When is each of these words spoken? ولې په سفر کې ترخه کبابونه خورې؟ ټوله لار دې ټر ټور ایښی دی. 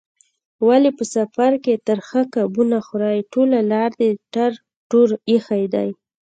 ولې 0.67 0.89
په 0.97 1.03
سفر 1.15 1.51
کې 1.63 1.83
ترخه 1.87 2.21
کبابونه 2.33 2.77
خورې؟ 2.87 3.27
ټوله 3.33 3.59
لار 3.71 3.91
دې 3.99 4.11
ټر 4.33 4.51
ټور 4.89 5.09
ایښی 5.29 5.63
دی. 5.73 5.89